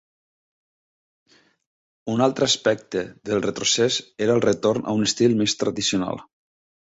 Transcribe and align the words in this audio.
Un 2.13 2.23
altre 2.27 2.47
aspecte 2.51 3.03
del 3.31 3.45
retrocés 3.47 3.99
era 4.29 4.37
el 4.39 4.43
retorn 4.49 4.87
a 4.87 4.95
un 5.01 5.07
estil 5.11 5.37
més 5.43 5.55
tradicional. 5.65 6.25